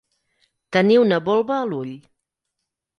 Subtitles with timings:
[0.77, 1.95] Tenir una volva a l'ull.